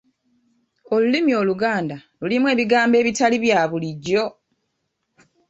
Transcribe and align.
Olulimi 0.93 1.31
Oluganda 1.41 1.97
lulimu 2.19 2.47
ebigambo 2.53 2.95
ebitali 3.01 3.37
bya 3.43 3.59
bulijjo! 3.69 4.25